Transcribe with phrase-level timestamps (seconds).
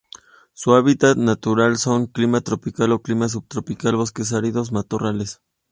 [0.53, 5.41] Su hábitat natural son: Clima tropical o Clima subtropical bosques áridos, Matorrales.